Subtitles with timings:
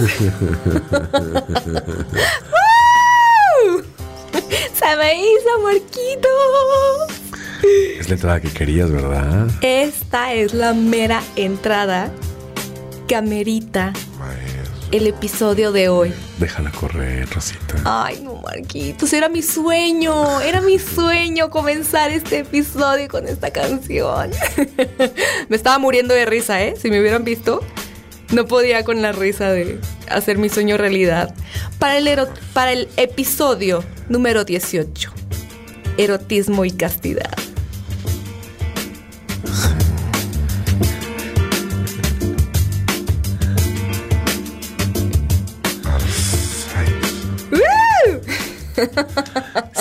[4.74, 6.28] Se me hizo, Marquito.
[7.98, 9.48] Es la entrada que querías, ¿verdad?
[9.60, 12.10] Esta es la mera entrada
[13.06, 13.92] que amerita
[14.92, 16.12] el episodio de hoy.
[16.38, 17.76] Déjala correr, Rosita.
[17.84, 24.30] Ay, no, Marquitos, era mi sueño, era mi sueño comenzar este episodio con esta canción.
[25.48, 26.74] me estaba muriendo de risa, ¿eh?
[26.80, 27.60] Si me hubieran visto,
[28.32, 29.78] no podía con la risa de
[30.08, 31.34] hacer mi sueño realidad.
[31.78, 35.12] Para el, ero- para el episodio número 18,
[35.96, 37.30] erotismo y castidad.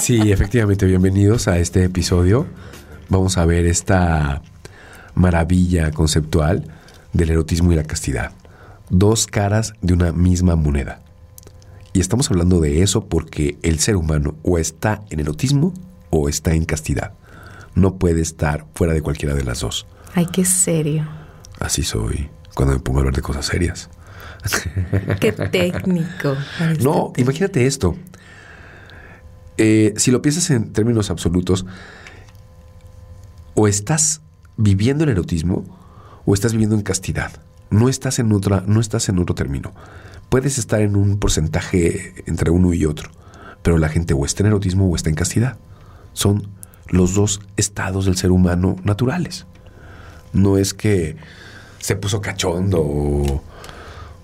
[0.01, 2.47] Sí, efectivamente, bienvenidos a este episodio.
[3.09, 4.41] Vamos a ver esta
[5.15, 6.63] maravilla conceptual
[7.13, 8.31] del erotismo y la castidad.
[8.89, 11.01] Dos caras de una misma moneda.
[11.93, 15.73] Y estamos hablando de eso porque el ser humano o está en erotismo
[16.09, 17.13] o está en castidad.
[17.75, 19.87] No puede estar fuera de cualquiera de las dos.
[20.15, 21.07] Ay, qué serio.
[21.59, 23.89] Así soy cuando me pongo a hablar de cosas serias.
[25.19, 26.35] Qué técnico.
[26.81, 27.95] No, imagínate esto.
[29.57, 31.65] Eh, si lo piensas en términos absolutos,
[33.55, 34.21] o estás
[34.55, 35.78] viviendo el erotismo
[36.25, 37.31] o estás viviendo en castidad.
[37.69, 39.73] No estás en otra, no estás en otro término.
[40.29, 43.09] Puedes estar en un porcentaje entre uno y otro,
[43.61, 45.57] pero la gente o está en erotismo o está en castidad.
[46.13, 46.47] Son
[46.87, 49.45] los dos estados del ser humano naturales.
[50.33, 51.15] No es que
[51.79, 53.43] se puso cachondo o,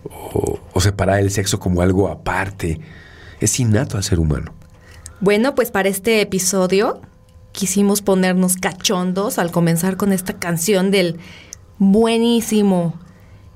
[0.03, 2.79] o, o separa el sexo como algo aparte.
[3.39, 4.53] Es innato al ser humano.
[5.21, 7.01] Bueno, pues para este episodio
[7.51, 11.17] quisimos ponernos cachondos al comenzar con esta canción del
[11.79, 12.93] buenísimo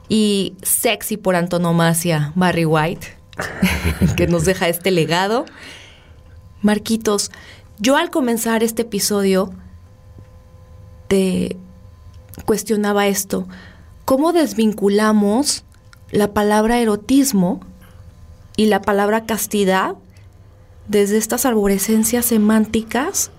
[0.08, 3.08] y sexy por antonomasia Barry White,
[4.18, 5.46] que nos deja este legado.
[6.62, 7.32] Marquitos,
[7.78, 9.52] yo al comenzar este episodio
[11.08, 11.58] te
[12.46, 13.48] cuestionaba esto.
[14.06, 15.64] ¿Cómo desvinculamos
[16.12, 17.62] la palabra erotismo
[18.58, 19.96] y la palabra castidad
[20.88, 23.32] desde estas arborescencias semánticas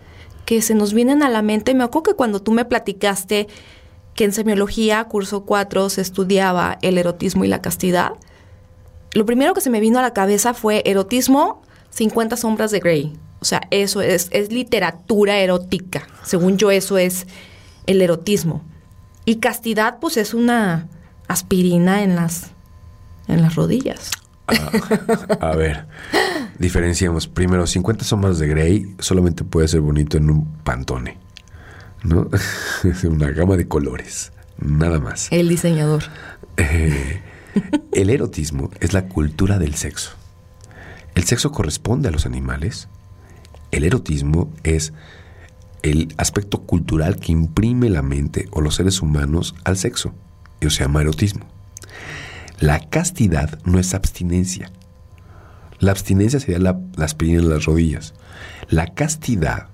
[0.46, 1.74] que se nos vienen a la mente.
[1.74, 3.48] Me acuerdo que cuando tú me platicaste
[4.14, 8.12] que en semiología, curso 4, se estudiaba el erotismo y la castidad,
[9.12, 13.12] lo primero que se me vino a la cabeza fue erotismo, 50 sombras de Grey.
[13.40, 16.06] O sea, eso es, es literatura erótica.
[16.24, 17.26] Según yo, eso es
[17.86, 18.62] el erotismo.
[19.24, 20.88] Y castidad, pues es una
[21.26, 22.50] aspirina en las,
[23.28, 24.10] en las rodillas.
[25.40, 25.86] A ver,
[26.58, 27.26] diferenciamos.
[27.26, 31.18] Primero, 50 sombras de Grey solamente puede ser bonito en un pantone.
[32.02, 32.28] ¿No?
[32.84, 34.32] Es una gama de colores.
[34.58, 35.28] Nada más.
[35.30, 36.04] El diseñador.
[36.56, 37.22] Eh,
[37.92, 40.12] el erotismo es la cultura del sexo.
[41.14, 42.88] El sexo corresponde a los animales.
[43.70, 44.92] El erotismo es
[45.82, 50.14] el aspecto cultural que imprime la mente o los seres humanos al sexo.
[50.60, 51.46] Eso se llama erotismo.
[52.58, 54.70] La castidad no es abstinencia.
[55.78, 58.12] La abstinencia sería la, la aspirina en las rodillas.
[58.68, 59.68] La castidad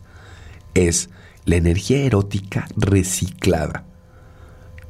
[0.75, 1.10] es
[1.46, 3.84] la energía erótica reciclada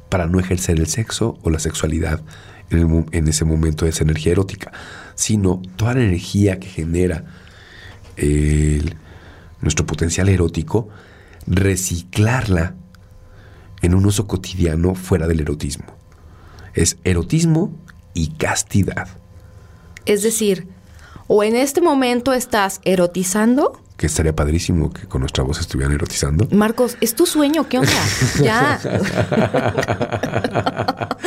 [0.09, 2.21] para no ejercer el sexo o la sexualidad
[2.69, 4.71] en, ese momento de esa energía erótica,
[5.15, 7.23] sino toda la energía que genera
[9.61, 10.89] nuestro potencial erótico,
[11.45, 12.75] reciclarla
[13.81, 15.85] en un uso cotidiano fuera del erotismo.
[16.73, 17.73] Es erotismo
[18.13, 19.07] y castidad,
[20.05, 20.67] Es decir,
[21.27, 23.81] o en este momento estás erotizando.
[23.97, 26.47] Que estaría padrísimo que con nuestra voz estuvieran erotizando.
[26.51, 27.67] Marcos, ¿es tu sueño?
[27.67, 27.91] ¿Qué onda?
[28.41, 28.79] Ya.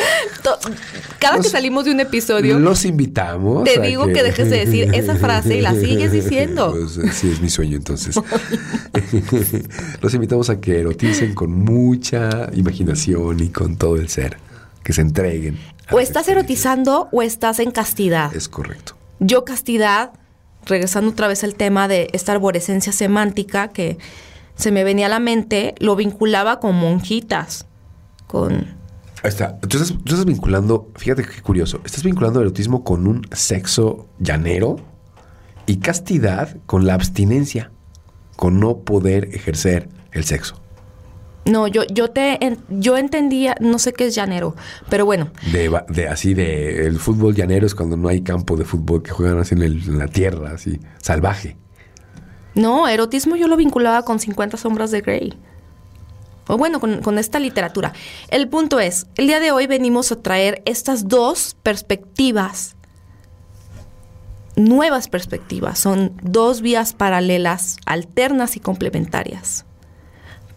[1.19, 3.65] Cada que salimos de un episodio, Los invitamos.
[3.65, 6.71] Te digo que dejes de decir esa frase y la sigues diciendo.
[6.81, 8.17] Pues, sí, es mi sueño entonces.
[10.01, 14.39] Los invitamos a que eroticen con mucha imaginación y con todo el ser.
[14.83, 15.59] que se entreguen.
[15.91, 18.35] O estás erotizando o estás en castidad.
[18.35, 18.95] Es correcto.
[19.19, 20.13] Yo castidad,
[20.71, 23.99] regresando otra vez al tema de esta arborescencia semántica que
[24.55, 27.67] se me venía a la mente, lo vinculaba con monjitas,
[28.27, 28.79] con...
[29.23, 29.59] Ahí está.
[29.59, 34.77] Tú estás, vinculando, fíjate qué curioso, estás vinculando el erotismo con un sexo llanero
[35.67, 37.71] y castidad con la abstinencia,
[38.37, 40.61] con no poder ejercer el sexo.
[41.47, 42.39] No, yo, yo te
[42.69, 44.55] yo entendía, no sé qué es llanero,
[44.91, 49.03] pero bueno, De, así de el fútbol llanero es cuando no hay campo de fútbol
[49.03, 51.57] que juegan así en, el- en la tierra, así, salvaje.
[52.55, 55.39] no, erotismo yo lo vinculaba con 50 sombras de Grey.
[56.47, 57.93] O bueno, con, con esta literatura.
[58.29, 62.75] El punto es, el día de hoy venimos a traer estas dos perspectivas,
[64.57, 69.65] nuevas perspectivas, son dos vías paralelas, alternas y complementarias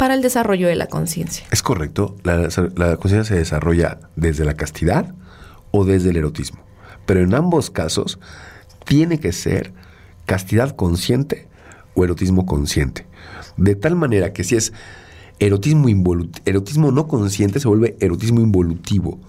[0.04, 1.46] para el desarrollo de la conciencia.
[1.50, 2.18] ¿Es correcto?
[2.24, 2.50] La,
[2.98, 5.16] conciencia se desarrolla desde la castidad
[5.72, 6.60] o desde el erotismo.
[7.06, 8.20] Pero en ambos casos
[8.84, 9.72] tiene que ser
[10.26, 11.48] castidad consciente
[11.96, 13.06] o erotismo consciente.
[13.56, 14.74] De tal manera que si es
[15.40, 15.88] erotismo,
[16.44, 19.22] erotismo no consciente, se vuelve erotismo involutivo,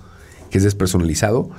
[0.51, 1.51] que es despersonalizado.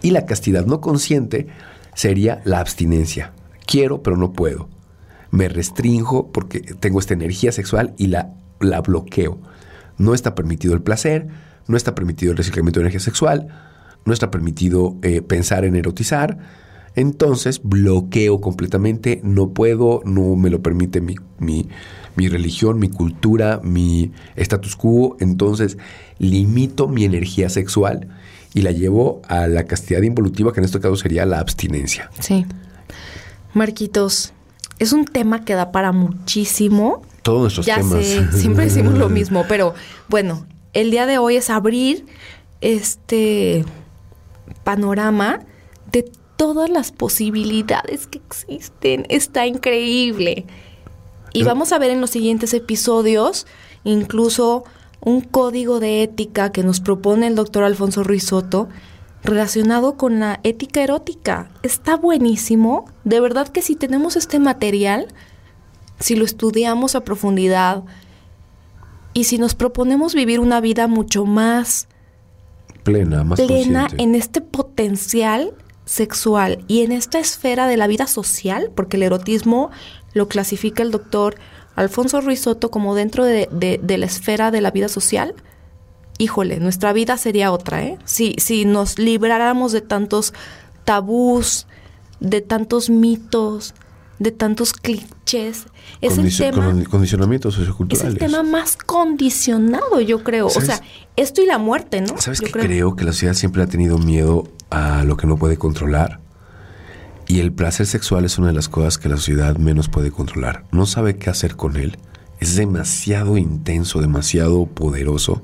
[0.00, 1.48] Y la castidad no consciente
[1.92, 3.34] sería la abstinencia.
[3.66, 4.70] Quiero, pero no puedo.
[5.30, 8.32] Me restrinjo porque tengo esta energía sexual y la,
[8.64, 9.38] la bloqueo.
[9.98, 11.28] No está permitido el placer,
[11.68, 13.48] no está permitido el reciclamiento de energía sexual,
[14.04, 16.38] no está permitido eh, pensar en erotizar.
[16.96, 21.68] Entonces bloqueo completamente, no puedo, no me lo permite mi, mi-
[22.16, 25.16] mi religión, mi cultura, mi status quo.
[25.20, 25.76] Entonces
[26.18, 28.08] limito mi energía sexual
[28.52, 32.10] y la llevo a la castidad involutiva, que en este caso sería la abstinencia.
[32.20, 32.46] Sí.
[33.52, 34.32] Marquitos,
[34.78, 37.02] es un tema que da para muchísimo.
[37.24, 38.06] Todos nuestros ya temas.
[38.06, 39.74] sé, siempre decimos lo mismo, pero
[40.08, 42.06] bueno, el día de hoy es abrir
[42.60, 43.64] este
[44.62, 45.40] panorama
[45.90, 49.06] de todas las posibilidades que existen.
[49.08, 50.46] Está increíble.
[51.32, 53.46] Y vamos a ver en los siguientes episodios
[53.82, 54.64] incluso
[55.00, 58.68] un código de ética que nos propone el doctor Alfonso Ruiz Soto
[59.24, 61.50] relacionado con la ética erótica.
[61.62, 62.84] Está buenísimo.
[63.04, 65.08] De verdad que si tenemos este material,
[66.00, 67.82] si lo estudiamos a profundidad
[69.12, 71.88] y si nos proponemos vivir una vida mucho más
[72.82, 74.02] Plena, más plena consciente.
[74.04, 75.52] en este potencial
[75.86, 79.70] sexual y en esta esfera de la vida social, porque el erotismo
[80.14, 81.36] lo clasifica el doctor
[81.76, 85.34] Alfonso Ruiz Soto como dentro de, de- de la esfera de la vida social,
[86.18, 87.98] híjole, nuestra vida sería otra, ¿eh?
[88.04, 90.32] Si, si nos libráramos de tantos
[90.84, 91.66] tabús,
[92.20, 93.74] de tantos mitos,
[94.18, 95.66] de tantos clichés,
[96.00, 96.66] es el tema...
[96.66, 96.78] con-
[97.94, 100.46] Es el tema más condicionado, yo creo.
[100.46, 100.80] O sea,
[101.16, 102.16] esto y la muerte, ¿no?
[102.18, 102.96] ¿Sabes Yo qué creo?
[102.96, 106.20] Que la sociedad siempre ha tenido miedo a lo que no puede controlar.
[107.26, 110.64] Y el placer sexual es una de las cosas que la sociedad menos puede controlar.
[110.72, 111.96] No sabe qué hacer con él.
[112.38, 115.42] Es demasiado intenso, demasiado poderoso.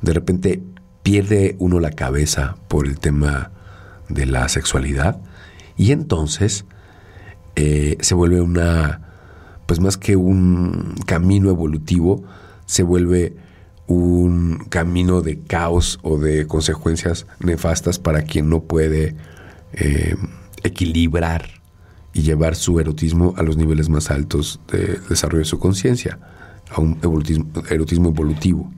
[0.00, 0.62] De repente
[1.02, 3.50] pierde uno la cabeza por el tema
[4.08, 5.18] de la sexualidad.
[5.76, 6.64] Y entonces
[7.56, 9.00] eh, se vuelve una,
[9.66, 12.22] pues más que un camino evolutivo,
[12.66, 13.34] se vuelve
[13.86, 19.14] un camino de caos o de consecuencias nefastas para quien no puede
[19.72, 20.16] eh,
[20.62, 21.46] equilibrar
[22.12, 26.18] y llevar su erotismo a los niveles más altos de desarrollo de su conciencia,
[26.70, 26.98] a un
[27.70, 28.70] erotismo evolutivo.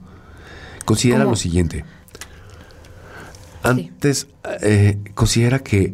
[0.85, 1.31] Considera ¿Cómo?
[1.31, 1.85] lo siguiente.
[3.63, 4.27] Antes,
[4.61, 5.93] eh, considera que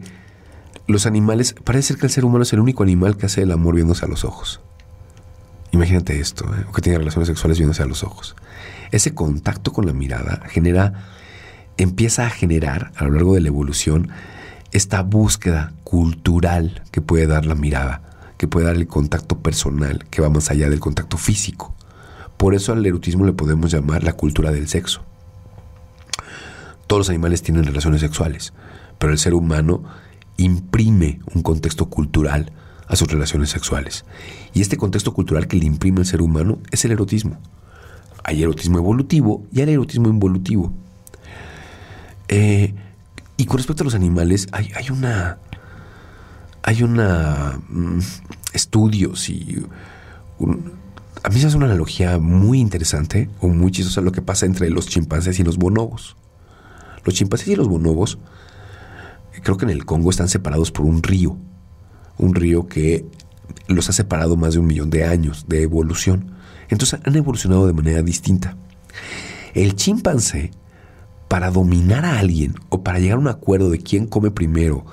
[0.88, 3.52] los animales, parece ser que el ser humano es el único animal que hace el
[3.52, 4.62] amor viéndose a los ojos.
[5.72, 6.66] Imagínate esto, ¿eh?
[6.70, 8.36] o que tiene relaciones sexuales viéndose a los ojos.
[8.92, 10.94] Ese contacto con la mirada genera,
[11.78, 14.10] empieza a generar a lo largo de la evolución
[14.72, 18.02] esta búsqueda cultural que puede dar la mirada,
[18.38, 21.74] que puede dar el contacto personal, que va más allá del contacto físico.
[22.38, 25.04] Por eso al erotismo le podemos llamar la cultura del sexo.
[26.88, 28.54] Todos los animales tienen relaciones sexuales,
[29.00, 29.84] pero el ser humano
[30.38, 32.52] imprime un contexto cultural
[32.88, 34.06] a sus relaciones sexuales.
[34.54, 37.38] Y este contexto cultural que le imprime el ser humano es el erotismo.
[38.24, 40.74] Hay erotismo evolutivo y hay erotismo involutivo.
[42.28, 42.74] Eh,
[43.38, 45.38] y con respecto a los animales, hay, hay una.
[46.64, 47.60] Hay una.
[47.70, 48.00] mm,
[48.54, 49.66] estudios y.
[51.24, 54.70] a mí se hace una analogía muy interesante o muy chistosa lo que pasa entre
[54.70, 56.16] los chimpancés y los bonobos.
[57.04, 58.18] Los chimpancés y los bonobos,
[59.42, 61.38] creo que en el Congo están separados por un río.
[62.18, 63.06] Un río que
[63.68, 66.32] los ha separado más de un millón de años de evolución.
[66.70, 68.58] Entonces han evolucionado de manera distinta.
[69.54, 70.52] El chimpancé
[71.28, 74.86] para dominar a alguien o para llegar a un acuerdo de quién come primero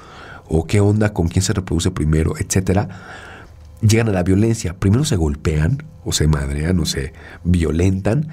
[0.49, 2.89] o qué onda con quién se reproduce primero, etcétera,
[3.81, 4.75] llegan a la violencia.
[4.79, 7.13] Primero se golpean o se madrean o se
[7.45, 8.29] violentan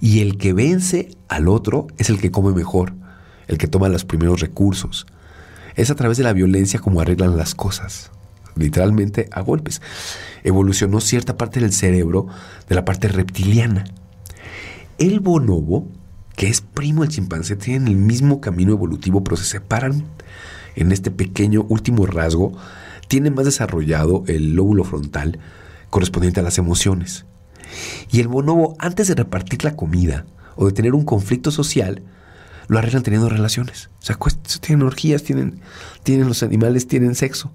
[0.00, 2.94] y el que vence al otro es el que come mejor,
[3.46, 5.06] el que toma los primeros recursos.
[5.74, 8.10] Es a través de la violencia como arreglan las cosas,
[8.56, 9.80] literalmente a golpes.
[10.44, 12.26] Evolucionó cierta parte del cerebro
[12.68, 13.84] de la parte reptiliana.
[14.98, 15.88] El bonobo,
[16.36, 20.04] que es primo del chimpancé, tienen el mismo camino evolutivo, pero se separan
[20.76, 22.52] en este pequeño último rasgo.
[23.08, 25.38] Tiene más desarrollado el lóbulo frontal
[25.90, 27.26] correspondiente a las emociones.
[28.10, 30.26] Y el bonobo, antes de repartir la comida
[30.56, 32.02] o de tener un conflicto social,
[32.68, 33.90] lo arreglan teniendo relaciones.
[34.00, 34.16] O sea,
[34.60, 35.60] tienen orgías, tienen,
[36.02, 37.52] tienen los animales, tienen sexo.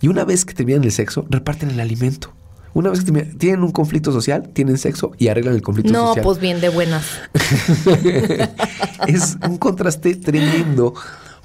[0.00, 2.32] Y una vez que terminan el sexo, reparten el alimento.
[2.74, 6.16] Una vez que tienen un conflicto social, tienen sexo y arreglan el conflicto social.
[6.16, 7.04] No, pues bien de buenas.
[9.08, 10.94] es un contraste tremendo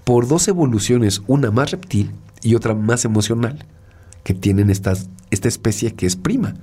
[0.04, 3.66] por dos evoluciones, una más reptil y otra más emocional,
[4.24, 6.56] que tienen estas, esta especie que es prima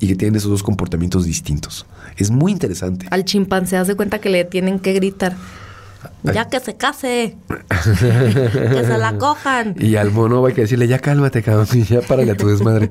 [0.00, 1.86] y que tienen esos dos comportamientos distintos.
[2.16, 3.06] Es muy interesante.
[3.10, 5.36] Al chimpancé, haz de cuenta que le tienen que gritar.
[6.22, 7.36] Ya que se case.
[7.48, 9.76] que se la cojan.
[9.78, 12.90] Y al mono hay que decirle, ya cálmate, cabrón, y ya párale a tu desmadre.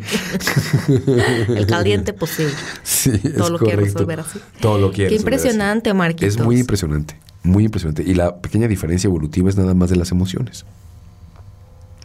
[1.47, 2.53] El caliente posible.
[2.83, 4.39] Sí, Todo lo quiere resolver así.
[4.61, 6.35] Todo lo quiere Qué impresionante, Marquitos.
[6.35, 8.03] Es muy impresionante, muy impresionante.
[8.03, 10.65] Y la pequeña diferencia evolutiva es nada más de las emociones.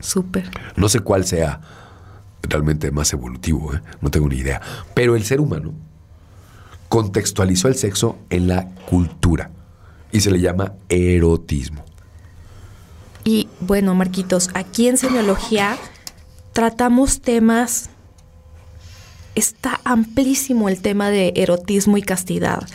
[0.00, 0.50] Súper.
[0.76, 1.60] No sé cuál sea
[2.42, 3.80] realmente más evolutivo, ¿eh?
[4.00, 4.60] no tengo ni idea.
[4.94, 5.72] Pero el ser humano
[6.88, 9.50] contextualizó el sexo en la cultura
[10.12, 11.82] y se le llama erotismo.
[13.24, 15.76] Y bueno, Marquitos, aquí en semiología
[16.52, 17.88] tratamos temas,
[19.34, 22.68] está amplísimo el tema de erotismo y castidad.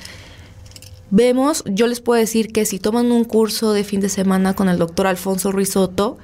[1.10, 4.68] Vemos, yo les puedo decir que si toman un curso de fin de semana con
[4.68, 6.18] el doctor Alfonso Risotto,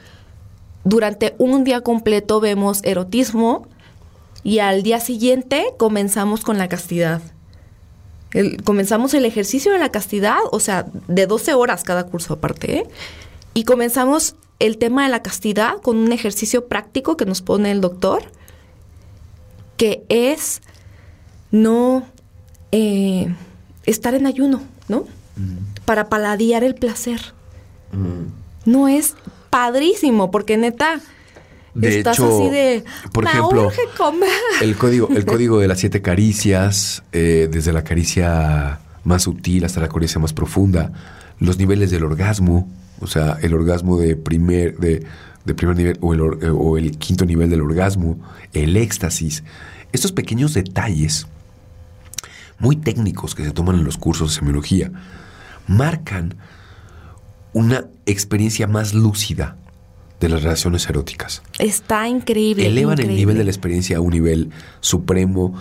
[0.83, 3.67] durante un día completo vemos erotismo
[4.43, 7.21] y al día siguiente comenzamos con la castidad
[8.63, 12.87] comenzamos el ejercicio de la castidad, o sea, de 12 horas cada curso aparte, ¿eh?
[13.53, 17.81] y comenzamos el tema de la castidad con un ejercicio práctico que nos pone el
[17.81, 18.23] doctor,
[19.77, 20.61] que es
[21.51, 22.05] no
[22.71, 23.33] eh,
[23.85, 25.05] estar en ayuno, ¿no?
[25.85, 27.33] Para paladear el placer.
[28.65, 29.15] No es
[29.49, 31.01] padrísimo, porque neta,
[31.75, 34.29] de Estás hecho, así de, por "Me ejemplo, urge comer".
[34.61, 39.79] el código, el código de las siete caricias, eh, desde la caricia más sutil hasta
[39.81, 40.91] la caricia más profunda,
[41.39, 42.69] los niveles del orgasmo,
[43.01, 45.05] o sea, el orgasmo de primer, de,
[45.45, 48.17] de primer nivel o el, eh, o el quinto nivel del orgasmo,
[48.53, 49.43] el éxtasis,
[49.91, 51.27] estos pequeños detalles
[52.59, 54.91] muy técnicos que se toman en los cursos de semiología
[55.67, 56.35] marcan
[57.51, 59.57] una experiencia más lúcida
[60.23, 62.65] de las relaciones eróticas Está increíble.
[62.67, 64.49] elevan el nivel de la experiencia a un nivel
[64.81, 65.53] supremo,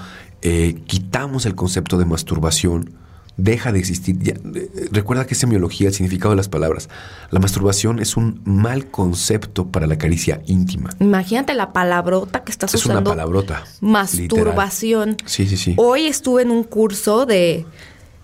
[0.42, 2.90] eh, quitamos el concepto de masturbación,
[3.36, 4.18] deja de existir.
[4.18, 6.88] Ya, eh, recuerda que es semiología el significado de las palabras.
[7.30, 10.90] La masturbación es un mal concepto para la caricia íntima.
[11.00, 13.10] Imagínate la palabrota que estás Es una usando.
[13.10, 13.64] palabrota.
[13.80, 15.10] Masturbación.
[15.10, 15.28] literal.
[15.30, 15.74] Sí, sí, sí.
[15.76, 17.64] Hoy estuve en un curso de,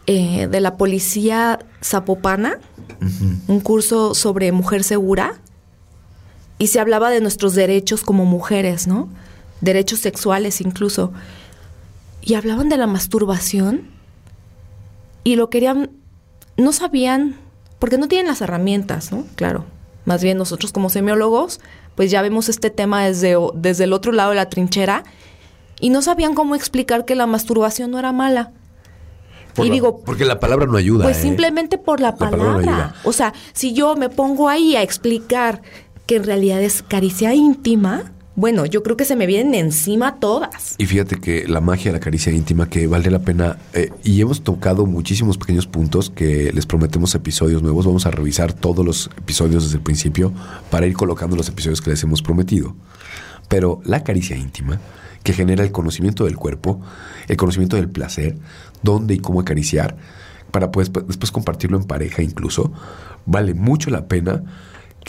[0.07, 2.59] eh, de la policía zapopana,
[3.47, 5.41] un curso sobre mujer segura,
[6.59, 9.09] y se hablaba de nuestros derechos como mujeres, ¿no?
[9.61, 11.13] Derechos sexuales incluso.
[12.23, 13.89] Y hablaban de la masturbación
[15.25, 15.91] y lo querían,
[16.57, 17.37] no sabían,
[17.79, 19.25] porque no tienen las herramientas, ¿no?
[19.37, 19.65] Claro.
[20.05, 21.61] Más bien nosotros como semiólogos,
[21.95, 25.05] pues ya vemos este tema desde, desde el otro lado de la trinchera
[25.81, 28.53] y no sabían cómo explicar que la masturbación no era mala.
[29.55, 31.05] Por y la- digo, porque la palabra no ayuda.
[31.05, 31.23] pues ¿eh?
[31.23, 35.63] simplemente por la palabra o sea, si yo me pongo ahí a explicar
[36.09, 40.75] que en realidad es caricia íntima, bueno, yo creo que se me vienen encima todas.
[40.79, 44.19] Y fíjate que la magia de la caricia íntima que vale la pena, eh, y
[44.23, 49.11] hemos tocado muchísimos pequeños puntos que les prometemos episodios nuevos, vamos a revisar todos los
[49.19, 50.33] episodios desde el principio
[50.71, 52.75] para ir colocando los episodios que les hemos prometido.
[53.49, 54.81] Pero la caricia íntima,
[55.23, 56.81] que genera el conocimiento del cuerpo,
[57.27, 58.39] el conocimiento del placer,
[58.83, 59.99] dónde y cómo acariciar,
[60.53, 62.73] para pues, después compartirlo en pareja incluso,
[63.27, 64.43] vale mucho la pena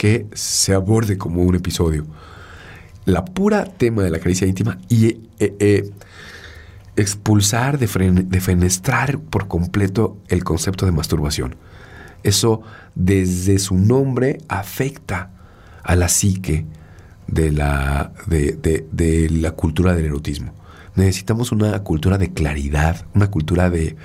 [0.00, 2.06] que se aborde como un episodio
[3.04, 5.18] la pura tema de la caricia íntima y eh,
[5.60, 5.90] eh,
[6.96, 11.56] expulsar, defren- defenestrar por completo el concepto de masturbación.
[12.22, 12.62] Eso
[12.94, 15.30] desde su nombre afecta
[15.82, 16.64] a la psique
[17.26, 20.54] de la, de, de- de la cultura del erotismo.
[20.96, 23.96] Necesitamos una cultura de claridad, una cultura de,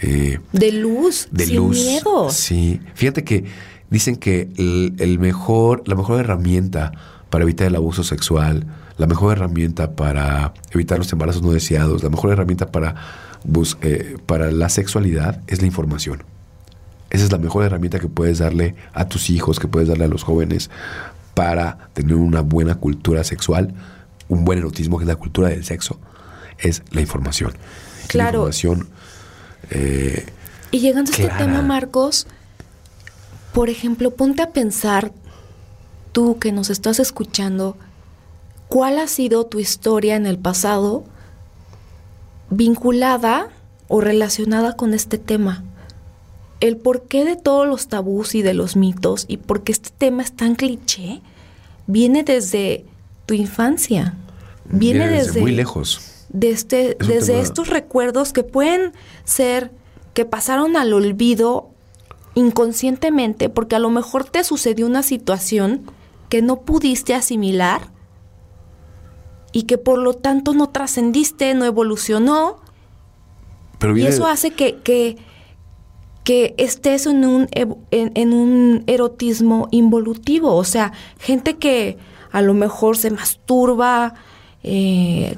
[0.00, 1.76] eh, De luz, de sin luz.
[1.76, 2.30] miedo.
[2.30, 2.80] Sí.
[2.94, 3.44] Fíjate que
[3.90, 6.92] dicen que el, el mejor, la mejor herramienta
[7.28, 8.66] para evitar el abuso sexual,
[8.96, 12.94] la mejor herramienta para evitar los embarazos no deseados, la mejor herramienta para,
[13.44, 16.22] bus- eh, para la sexualidad es la información.
[17.10, 20.08] Esa es la mejor herramienta que puedes darle a tus hijos, que puedes darle a
[20.08, 20.70] los jóvenes
[21.34, 23.74] para tener una buena cultura sexual,
[24.28, 25.98] un buen erotismo, que es la cultura del sexo,
[26.58, 27.52] es la información.
[28.06, 28.44] Claro.
[28.44, 28.88] La información
[29.70, 30.26] eh,
[30.70, 32.26] Y llegando a este tema, Marcos,
[33.52, 35.12] por ejemplo, ponte a pensar,
[36.12, 37.76] tú que nos estás escuchando,
[38.68, 41.04] ¿cuál ha sido tu historia en el pasado
[42.50, 43.48] vinculada
[43.88, 45.64] o relacionada con este tema?
[46.60, 50.22] El porqué de todos los tabús y de los mitos y por qué este tema
[50.22, 51.22] es tan cliché
[51.86, 52.84] viene desde
[53.26, 54.14] tu infancia.
[54.66, 56.00] Viene, desde, muy lejos.
[56.40, 58.92] este- Es desde estos recuerdos que pueden
[59.24, 59.72] ser
[60.14, 61.70] que pasaron al olvido
[62.34, 65.82] inconscientemente porque a lo mejor te sucedió una situación
[66.28, 67.82] que no pudiste asimilar
[69.52, 72.58] y que por lo tanto no trascendiste, no evolucionó
[73.78, 75.16] Pero y eso hace que, que,
[76.22, 80.54] que estés en un, en un erotismo involutivo.
[80.54, 81.98] O sea, gente que
[82.30, 84.14] a lo mejor se masturba
[84.62, 85.36] eh,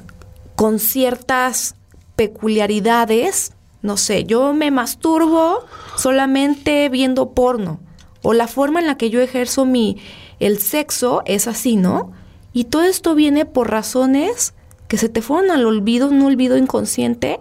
[0.55, 1.75] con ciertas
[2.15, 3.53] peculiaridades.
[3.83, 5.59] No sé, yo me masturbo
[5.97, 7.79] solamente viendo porno.
[8.23, 9.97] O la forma en la que yo ejerzo mi
[10.39, 12.11] el sexo es así, ¿no?
[12.53, 14.53] Y todo esto viene por razones
[14.87, 17.39] que se te fueron al olvido, un olvido inconsciente,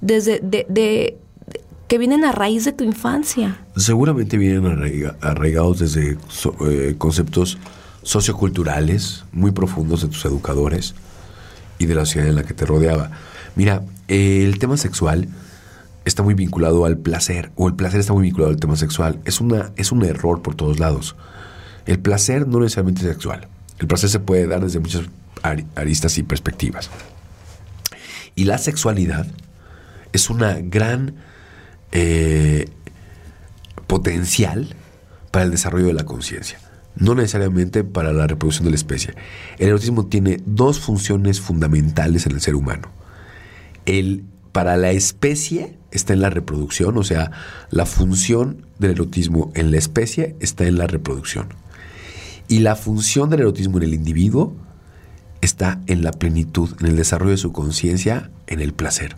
[0.00, 1.18] desde de, de-
[1.88, 3.64] que vienen a raíz de tu infancia.
[3.76, 6.18] Seguramente vienen arraiga- arraigados desde
[6.66, 7.56] eh, conceptos
[8.02, 10.94] socioculturales muy profundos de tus educadores
[11.78, 13.10] y de la sociedad en la que te rodeaba.
[13.56, 15.28] Mira, el tema sexual
[16.08, 19.20] está muy vinculado al placer, o el placer está muy vinculado al tema sexual.
[19.24, 21.16] Es, una, es un error por todos lados.
[21.86, 23.48] El placer no necesariamente es sexual.
[23.78, 25.02] El placer se puede dar desde muchas
[25.42, 26.90] ari- aristas y perspectivas.
[28.34, 29.26] Y la sexualidad
[30.12, 31.14] es una gran
[31.92, 32.68] eh,
[33.86, 34.74] potencial
[35.30, 36.58] para el desarrollo de la conciencia,
[36.96, 39.14] no necesariamente para la reproducción de la especie.
[39.58, 42.88] El erotismo tiene dos funciones fundamentales en el ser humano.
[43.86, 47.30] El, para la especie está en la reproducción, o sea,
[47.70, 51.48] la función del erotismo en la especie está en la reproducción.
[52.48, 54.54] Y la función del erotismo en el individuo
[55.40, 59.16] está en la plenitud, en el desarrollo de su conciencia, en el placer.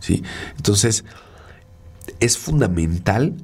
[0.00, 0.22] ¿sí?
[0.56, 1.04] Entonces,
[2.20, 3.34] es fundamental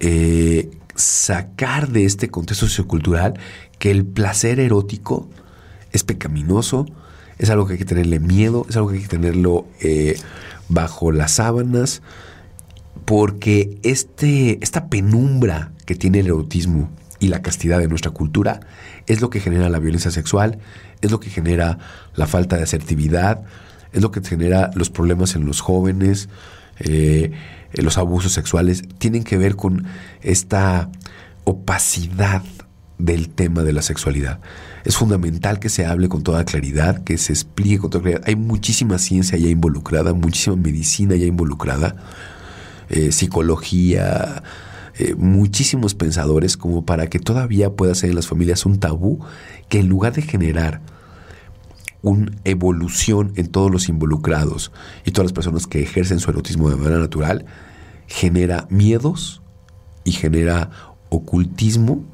[0.00, 3.34] eh, sacar de este contexto sociocultural
[3.78, 5.28] que el placer erótico
[5.92, 6.86] es pecaminoso,
[7.38, 10.18] es algo que hay que tenerle miedo, es algo que hay que tenerlo eh,
[10.68, 12.02] bajo las sábanas,
[13.04, 18.60] porque este, esta penumbra que tiene el erotismo y la castidad de nuestra cultura
[19.06, 20.58] es lo que genera la violencia sexual,
[21.00, 21.78] es lo que genera
[22.14, 23.42] la falta de asertividad,
[23.92, 26.28] es lo que genera los problemas en los jóvenes,
[26.78, 27.32] eh,
[27.74, 29.84] los abusos sexuales, tienen que ver con
[30.22, 30.90] esta
[31.44, 32.42] opacidad
[33.04, 34.40] del tema de la sexualidad.
[34.84, 38.24] Es fundamental que se hable con toda claridad, que se explique con toda claridad.
[38.26, 41.96] Hay muchísima ciencia ya involucrada, muchísima medicina ya involucrada,
[42.88, 44.42] eh, psicología,
[44.98, 49.20] eh, muchísimos pensadores como para que todavía pueda ser en las familias un tabú
[49.68, 50.80] que en lugar de generar
[52.02, 54.72] una evolución en todos los involucrados
[55.04, 57.46] y todas las personas que ejercen su erotismo de manera natural,
[58.06, 59.42] genera miedos
[60.04, 60.70] y genera
[61.08, 62.04] ocultismo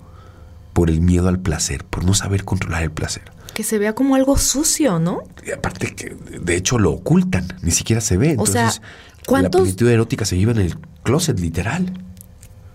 [0.72, 3.22] por el miedo al placer, por no saber controlar el placer.
[3.54, 5.22] Que se vea como algo sucio, ¿no?
[5.46, 8.37] Y aparte que de hecho lo ocultan, ni siquiera se ve.
[8.38, 11.92] O sea, Entonces, la ¿cuántos- plenitud erótica se vive en el closet literal.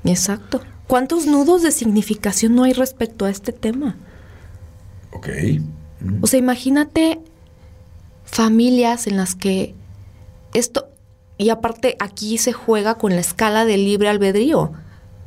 [0.04, 0.62] Exacto.
[0.88, 3.96] ¿Cuántos nudos de significación no hay respecto a este tema?
[5.14, 5.30] Ok.
[6.22, 7.20] O sea, imagínate
[8.26, 9.74] familias en las que
[10.54, 10.90] esto,
[11.38, 14.74] y aparte aquí se juega con la escala del libre albedrío.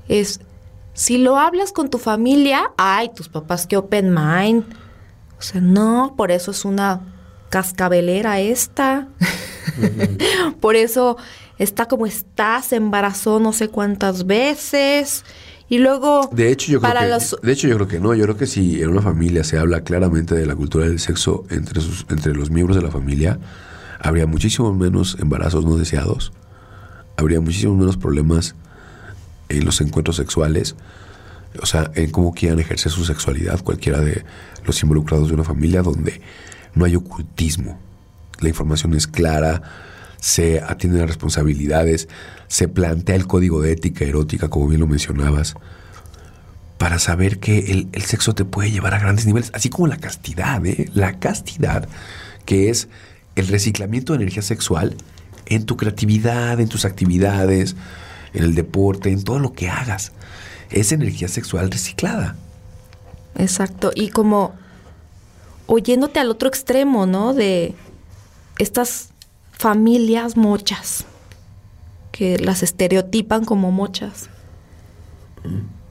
[0.09, 0.41] Es,
[0.99, 4.65] si lo hablas con tu familia, ay, tus papás que open mind.
[5.39, 7.01] O sea, no, por eso es una
[7.51, 9.07] cascabelera esta.
[10.61, 11.17] por eso
[11.59, 15.25] está como está, se embarazó no sé cuántas veces.
[15.69, 18.15] Y luego, De hecho, yo creo para que, los- de hecho, yo creo que no.
[18.15, 21.45] Yo creo que si en una familia se habla claramente de la cultura del sexo
[21.51, 23.39] entre, sus, entre los miembros de la familia,
[24.01, 26.33] habría muchísimos menos embarazos no deseados,
[27.17, 28.55] habría muchísimos menos problemas
[29.49, 30.77] en los encuentros sexuales,
[31.61, 34.25] o sea, en cómo quieran ejercer su sexualidad cualquiera de
[34.65, 36.21] los involucrados de una familia donde
[36.75, 37.79] no hay ocultismo,
[38.41, 39.63] la información es clara,
[40.21, 42.09] se atienden las responsabilidades,
[42.49, 45.55] se plantea el código de ética erótica, como bien lo mencionabas,
[46.77, 49.97] para saber que el, el sexo te puede llevar a grandes niveles, así como la
[49.97, 50.89] castidad, ¿eh?
[50.95, 51.89] la castidad,
[52.45, 52.89] que es
[53.35, 54.97] el reciclamiento de energía sexual
[55.47, 57.75] en tu creatividad, en tus actividades,
[58.33, 60.13] en el deporte, en todo lo que hagas.
[60.71, 62.37] Es energía sexual reciclada.
[63.37, 63.91] Exacto.
[63.95, 64.55] Y como
[65.67, 67.35] oyéndote al otro extremo, ¿no?
[67.35, 67.75] De
[68.59, 69.11] estas
[69.53, 71.05] familias mochas,
[72.13, 74.29] que las estereotipan como mochas.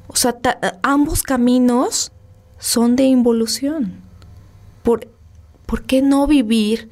[0.07, 0.35] O sea,
[0.83, 2.11] ambos caminos
[2.59, 4.01] son de involución.
[4.83, 5.09] ¿Por,
[5.65, 6.89] ¿Por qué no vivir?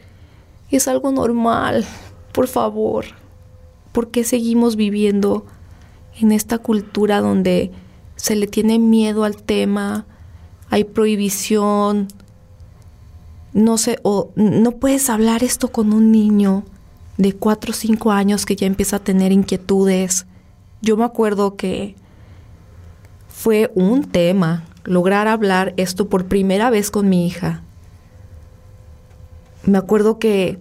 [0.70, 1.86] Es algo normal,
[2.32, 3.06] por favor.
[3.96, 5.46] ¿Por qué seguimos viviendo
[6.20, 7.72] en esta cultura donde
[8.18, 10.06] se le tiene miedo al tema,
[10.70, 12.10] hay prohibición?
[13.54, 16.66] No sé, o no puedes hablar esto con un niño
[17.18, 20.26] de 4 o 5 años que ya empieza a tener inquietudes.
[20.82, 21.96] Yo me acuerdo que
[23.30, 27.64] fue un tema lograr hablar esto por primera vez con mi hija.
[29.64, 30.60] Me acuerdo que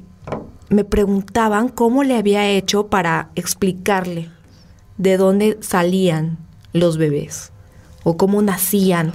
[0.68, 4.30] me preguntaban cómo le había hecho para explicarle
[4.98, 6.38] de dónde salían
[6.72, 7.52] los bebés
[8.02, 9.12] o cómo nacían.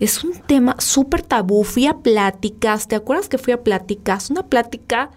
[0.00, 1.64] Es un tema súper tabú.
[1.64, 4.30] Fui a pláticas, ¿te acuerdas que fui a pláticas?
[4.30, 5.10] Una plática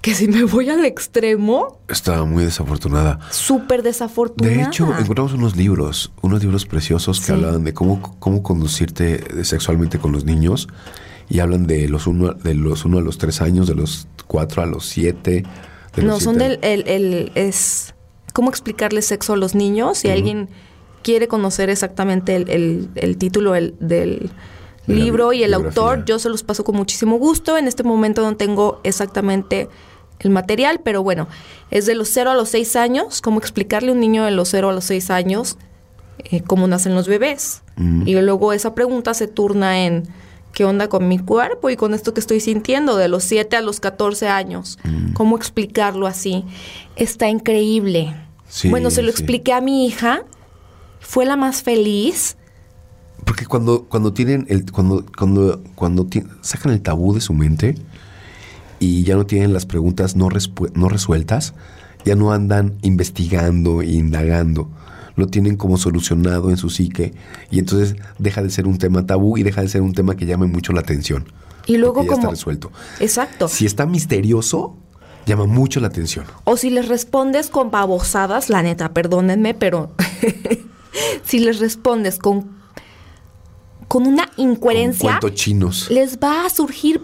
[0.00, 3.20] que si me voy al extremo, Estaba muy desafortunada.
[3.30, 4.56] súper desafortunada.
[4.56, 7.32] De hecho, encontramos unos libros, unos libros preciosos que Sí.
[7.32, 10.66] hablaban de cómo, cómo conducirte sexualmente con los niños
[11.28, 14.62] y hablan de los uno, de los uno a los tres años, de los cuatro
[14.62, 15.44] a los siete.
[15.96, 16.84] de No, los son siete- del...
[16.88, 17.94] El, el- es
[18.32, 19.98] cómo explicarle sexo a los niños.
[19.98, 20.48] Si alguien
[21.02, 24.30] quiere conocer exactamente el, el- el título del, del
[24.86, 25.82] De la libro y el biografía.
[25.82, 27.56] autor, yo se los paso con muchísimo gusto.
[27.58, 29.68] En este momento no tengo exactamente
[30.20, 31.26] el material, pero bueno,
[31.70, 34.48] es de los 0 a los 6 años, cómo explicarle a un niño de los
[34.50, 35.56] 0 a los 6 años
[36.24, 37.62] eh, cómo nacen los bebés.
[38.06, 40.04] Y luego esa pregunta se turna en
[40.52, 43.60] qué onda con mi cuerpo y con esto que estoy sintiendo de los 7 a
[43.60, 44.78] los 14 años.
[44.84, 45.12] Mm.
[45.12, 46.44] ¿Cómo explicarlo así?
[46.96, 48.14] Está increíble.
[48.48, 49.18] Sí, bueno, se lo sí.
[49.18, 50.24] expliqué a mi hija.
[51.00, 52.36] Fue la más feliz.
[53.24, 56.06] Porque cuando, cuando tienen el, cuando, cuando, cuando
[56.42, 57.76] sacan el tabú de su mente
[58.78, 60.28] y ya no tienen las preguntas no,
[60.74, 61.54] no resueltas,
[62.04, 64.70] ya no andan investigando e indagando.
[65.16, 67.12] Lo tienen como solucionado en su psique
[67.50, 70.26] y entonces deja de ser un tema tabú y deja de ser un tema que
[70.26, 71.26] llame mucho la atención.
[71.66, 72.20] Y luego ya como...
[72.20, 72.72] está resuelto.
[72.98, 73.46] Exacto.
[73.48, 74.76] Si está misterioso,
[75.26, 76.24] llama mucho la atención.
[76.44, 79.92] O si les respondes con babosadas, la neta, perdónenme, pero
[81.24, 82.50] si les respondes con,
[83.88, 85.90] con una Con incoherencia, cuentos chinos.
[85.90, 87.00] les va a surgir,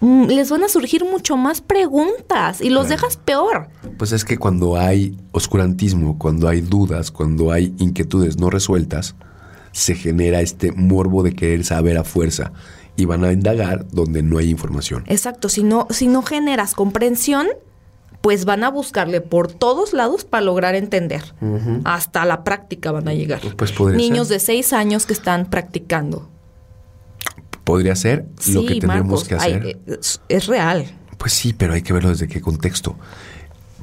[0.00, 3.00] les van a surgir mucho más preguntas y los Claro.
[3.02, 3.68] dejas peor.
[3.98, 9.14] Pues es que cuando hay oscurantismo, cuando hay dudas, cuando hay inquietudes no resueltas,
[9.72, 12.52] se genera este morbo de querer saber a fuerza
[12.96, 15.04] y van a indagar donde no hay información.
[15.06, 17.46] Exacto, si no, si no generas comprensión,
[18.20, 21.22] pues van a buscarle por todos lados para lograr entender.
[21.84, 23.40] Hasta la práctica van a llegar.
[23.56, 24.36] Pues Niños ser.
[24.36, 26.28] de seis años que están practicando.
[27.68, 29.78] Podría ser lo que tenemos Marcos, que hacer.
[29.84, 30.86] es, es real.
[31.18, 32.96] Pues sí, pero hay que verlo desde qué contexto.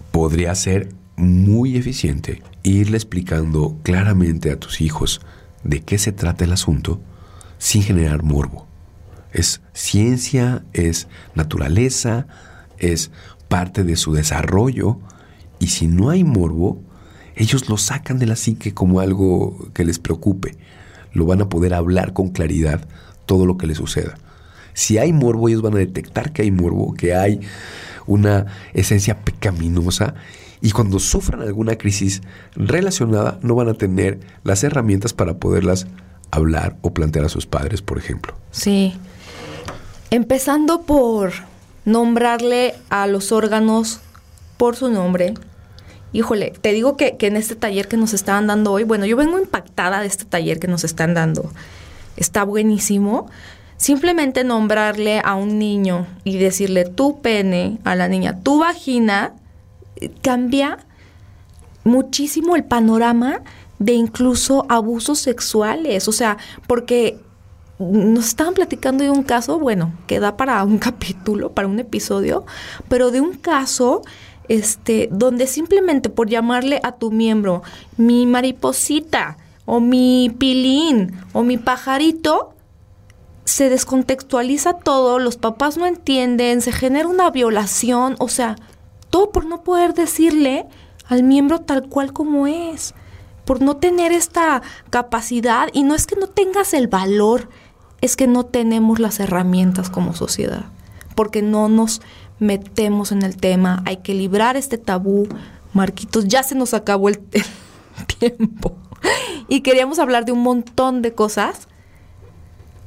[0.09, 5.21] Podría ser muy eficiente irle explicando claramente a tus hijos
[5.63, 6.99] de qué se trata el asunto
[7.59, 8.65] sin generar morbo.
[9.31, 12.25] Es ciencia, es naturaleza,
[12.79, 13.11] es
[13.49, 14.99] parte de su desarrollo
[15.59, 16.81] y si no hay morbo,
[17.35, 20.57] ellos lo sacan de la psique como algo que les preocupe.
[21.13, 22.87] Lo van a poder hablar con claridad
[23.25, 24.15] todo lo que les suceda.
[24.73, 27.39] Si hay morbo, ellos van a detectar que hay morbo, que hay
[28.07, 30.15] una esencia pecaminosa
[30.61, 32.21] y cuando sufran alguna crisis
[32.55, 35.87] relacionada no van a tener las herramientas para poderlas
[36.31, 38.35] hablar o plantear a sus padres, por ejemplo.
[38.51, 38.93] Sí.
[40.09, 41.33] Empezando por
[41.85, 44.01] nombrarle a los órganos
[44.57, 45.33] por su nombre.
[46.13, 49.17] Híjole, te digo que, que en este taller que nos estaban dando hoy, bueno, yo
[49.17, 51.51] vengo impactada de este taller que nos están dando.
[52.15, 53.27] Está buenísimo.
[53.77, 59.33] Simplemente nombrarle a un niño y decirle tu pene, a la niña tu vagina,
[59.97, 60.79] eh, cambia
[61.83, 63.41] muchísimo el panorama
[63.79, 66.07] de incluso abusos sexuales.
[66.07, 67.19] O sea, porque
[67.79, 72.45] nos estaban platicando de un caso, bueno, que da para un capítulo, para un episodio,
[72.87, 74.01] pero de un caso
[74.47, 77.63] este donde simplemente por llamarle a tu miembro
[77.97, 82.53] mi mariposita o mi pilín o mi pajarito
[83.45, 88.55] se descontextualiza todo, los papás no entienden, se genera una violación, o sea,
[89.11, 90.65] todo por no poder decirle
[91.07, 92.95] al miembro tal cual como es,
[93.45, 97.49] por no tener esta capacidad y no es que no tengas el valor,
[98.01, 100.65] es que no tenemos las herramientas como sociedad,
[101.13, 102.01] porque no nos
[102.39, 105.27] metemos en el tema, hay que librar este tabú.
[105.73, 107.19] Marquitos, ya se nos acabó el,
[108.19, 108.75] tiempo
[109.49, 111.67] y queríamos hablar de un montón de cosas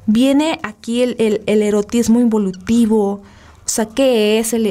[0.05, 3.21] viene aquí el, el- erotismo involutivo.
[3.65, 4.65] O sea, ¿qué es el-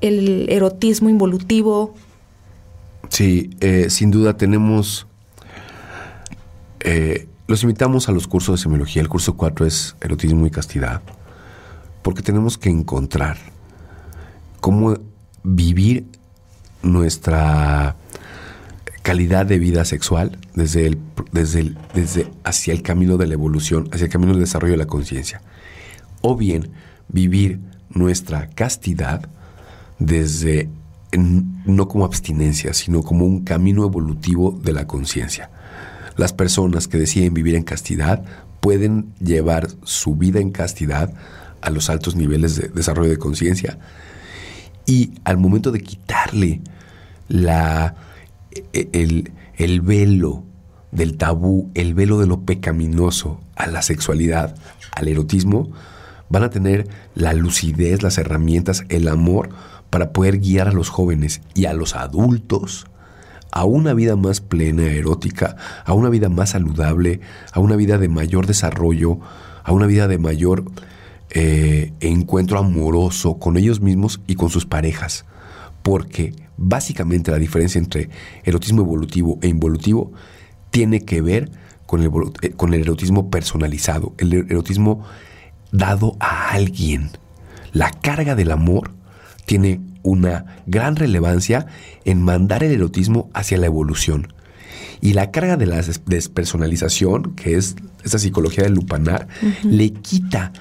[0.00, 1.94] el erotismo involutivo?
[3.08, 5.06] Sí, eh, sin duda tenemos...
[6.80, 9.02] eh, los invitamos a los cursos de semiología.
[9.02, 11.02] El curso 4 es erotismo y castidad.
[12.02, 13.36] Porque tenemos que encontrar
[14.60, 14.96] cómo
[15.42, 16.06] vivir
[16.82, 17.96] nuestra
[19.04, 20.98] calidad de vida sexual desde el,
[21.30, 24.86] desde desde hacia el camino de la evolución, hacia el camino del desarrollo de la
[24.86, 25.42] conciencia.
[26.22, 26.70] O bien
[27.08, 29.28] vivir nuestra castidad
[29.98, 30.70] desde
[31.12, 35.50] no como abstinencia, sino como un camino evolutivo de la conciencia.
[36.16, 38.24] Las personas que deciden vivir en castidad
[38.60, 41.12] pueden llevar su vida en castidad
[41.60, 43.78] a los altos niveles de desarrollo de conciencia
[44.86, 46.62] y al momento de quitarle
[47.28, 47.96] la,
[48.72, 50.44] el, el velo
[50.92, 54.56] del tabú, el velo de lo pecaminoso a la sexualidad,
[54.92, 55.70] al erotismo,
[56.28, 59.50] van a tener la lucidez, las herramientas, el amor
[59.90, 62.86] para poder guiar a los jóvenes y a los adultos
[63.54, 67.20] a una vida más plena, erótica, a una vida más saludable,
[67.52, 69.20] a una vida de mayor desarrollo,
[69.62, 70.64] a una vida de mayor
[71.30, 75.24] eh, encuentro amoroso con ellos mismos y con sus parejas.
[75.84, 78.08] Porque básicamente la diferencia entre
[78.42, 80.12] erotismo evolutivo e involutivo
[80.70, 81.50] tiene que ver
[81.86, 82.10] con el,
[82.42, 85.04] eh, con el erotismo personalizado, el erotismo
[85.70, 87.10] dado a alguien.
[87.72, 88.90] La carga del amor
[89.44, 91.66] tiene una gran relevancia
[92.04, 94.32] en mandar el erotismo hacia la evolución.
[95.00, 99.28] Y la carga de la des- despersonalización, que es esa psicología del lupanar,
[99.64, 100.52] le quita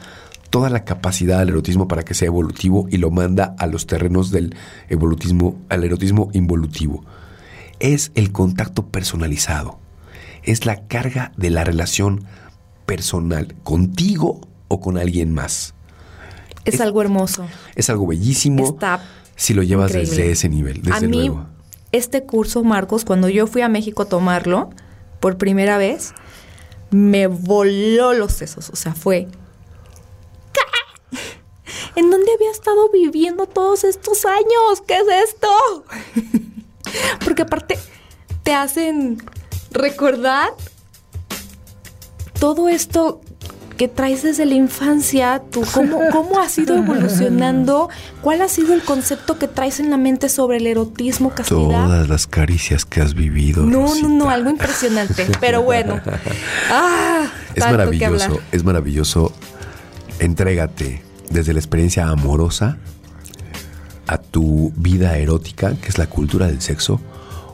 [0.54, 4.30] toda la capacidad al erotismo para que sea evolutivo y lo manda a los terrenos
[4.30, 4.56] del
[4.88, 7.04] evolutismo, al erotismo involutivo.
[7.80, 9.80] Es el contacto personalizado.
[10.44, 12.26] Es la carga de la relación
[12.86, 15.74] personal contigo o con alguien más.
[16.66, 17.48] Es, Es- algo hermoso.
[17.74, 19.02] Es algo bellísimo Está
[19.36, 20.16] si lo llevas increíble.
[20.16, 21.48] desde ese nivel, desde a mí, luego.
[21.92, 24.70] este curso, Marcos, cuando yo fui a México a tomarlo
[25.20, 26.13] por primera vez,
[26.92, 28.70] me voló los sesos.
[28.70, 29.28] O sea, fue.
[31.95, 34.82] ¿En dónde había estado viviendo todos estos años?
[34.88, 35.86] ¿Qué es esto?
[37.23, 37.77] Porque aparte
[38.43, 39.21] te hacen
[39.71, 40.49] recordar
[42.39, 43.21] todo esto
[43.77, 47.89] que traes desde la infancia, tú, cómo, cómo has ido evolucionando,
[48.21, 51.86] cuál ha sido el concepto que traes en la mente sobre el erotismo, castidad.
[51.86, 53.63] Todas las caricias que has vivido.
[53.63, 54.08] No, no, Rosita.
[54.10, 56.01] no, algo impresionante, pero bueno.
[56.69, 59.34] Ah, Es que maravilloso, es maravilloso.
[60.19, 62.78] Entrégate desde la experiencia amorosa
[64.08, 67.02] a tu vida erótica, que es la cultura del sexo,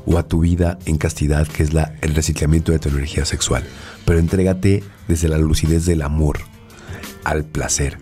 [0.06, 1.70] o a tu vida en castidad, que es
[2.02, 3.64] el reciclamiento de tu energía sexual.
[4.06, 6.40] Pero entrégate desde la lucidez del amor
[7.24, 7.98] al placer,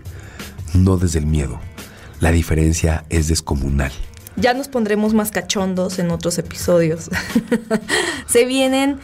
[0.73, 1.59] no desde el miedo.
[2.19, 3.91] La diferencia es descomunal.
[4.35, 7.09] Ya nos pondremos más cachondos en otros episodios.
[8.27, 8.97] Se vienen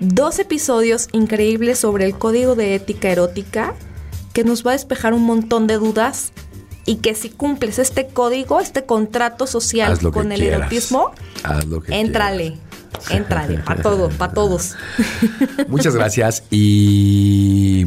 [0.00, 3.74] dos episodios increíbles sobre el código de ética erótica
[4.32, 6.32] que nos va a despejar un montón de dudas
[6.86, 10.60] y que si cumples este código, este contrato social con el quieras.
[10.60, 11.12] erotismo,
[11.42, 12.56] Haz lo que éntrale,
[13.10, 14.74] éntrale, para todo, para todos.
[15.68, 17.86] Muchas gracias y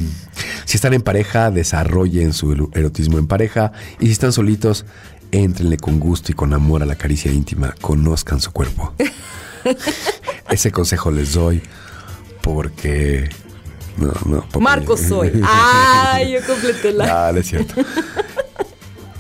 [0.66, 4.86] si están en pareja, desarrollen su erotismo en pareja y si están solitos,
[5.32, 8.94] éntrenle con gusto y con amor a la caricia íntima, conozcan su cuerpo.
[10.50, 11.62] Ese consejo les doy
[12.42, 13.30] porque
[13.98, 14.42] no, no.
[14.52, 15.32] porque- Marcos soy.
[15.48, 17.28] Ay, yo completé la.
[17.28, 17.74] Ah, no es cierto.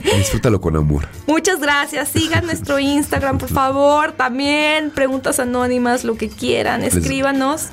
[0.03, 1.07] Disfrútalo con amor.
[1.27, 2.09] Muchas gracias.
[2.09, 4.11] Sigan nuestro Instagram, por favor.
[4.13, 6.83] También preguntas anónimas, lo que quieran.
[6.83, 7.67] Escríbanos.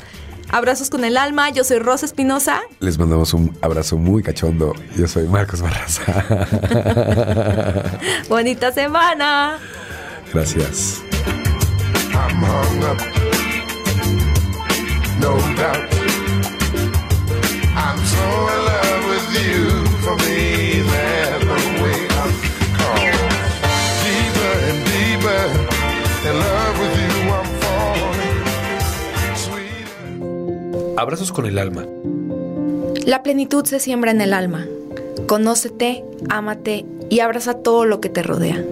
[0.51, 1.51] Abrazos con el alma.
[1.51, 2.61] Yo soy Rosa Espinosa.
[2.81, 4.75] Les mandamos un abrazo muy cachondo.
[4.97, 6.03] Yo soy Marcos Barraza.
[8.29, 9.59] Bonita semana.
[10.33, 11.01] Gracias.
[12.13, 12.99] I'm hung up,
[15.21, 15.98] no doubt.
[30.99, 31.87] Abrazos con el alma.
[33.07, 34.67] La plenitud se siembra en el alma.
[35.27, 38.63] Conócete, ámate y abraza todo lo que te rodea.